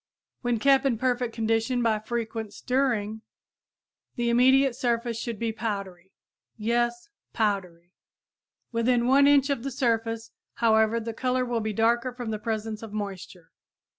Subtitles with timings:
[0.41, 3.21] When kept in perfect condition by frequent stirring
[4.15, 6.11] the immediate surface should be powdery.
[6.57, 7.91] Yes, powdery!
[8.71, 12.81] Within 1 inch of the surface, however, the color will be darker from the presence
[12.81, 13.51] of moisture.